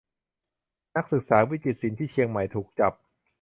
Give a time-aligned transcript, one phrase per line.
[0.95, 2.93] นักศึกษาวิจิตรศิลป์ที่เชียงใหม่ ถูกจับ